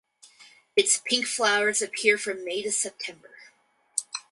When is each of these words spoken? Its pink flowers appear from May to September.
Its 0.75 0.97
pink 1.05 1.27
flowers 1.27 1.79
appear 1.79 2.17
from 2.17 2.43
May 2.43 2.63
to 2.63 2.71
September. 2.71 3.35